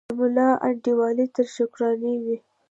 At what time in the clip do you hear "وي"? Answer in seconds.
2.23-2.37